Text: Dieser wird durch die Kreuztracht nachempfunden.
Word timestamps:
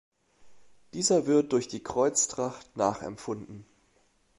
Dieser 0.95 1.27
wird 1.27 1.53
durch 1.53 1.67
die 1.67 1.83
Kreuztracht 1.83 2.75
nachempfunden. 2.75 3.67